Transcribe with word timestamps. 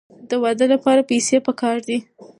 د 0.29 0.31
واده 0.43 0.65
لپاره 0.73 1.07
پیسې 1.09 1.37
پکار 1.47 1.77
دي. 1.87 1.97